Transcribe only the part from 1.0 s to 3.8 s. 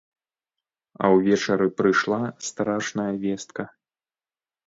А ўвечары прыйшла страшная вестка.